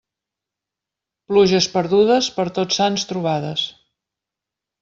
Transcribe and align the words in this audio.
Pluges 1.33 1.69
perdudes, 1.75 2.31
per 2.39 2.47
Tots 2.57 2.81
Sants 2.83 3.07
trobades. 3.13 3.71